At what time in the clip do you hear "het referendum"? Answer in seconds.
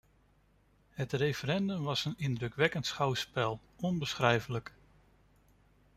0.89-1.83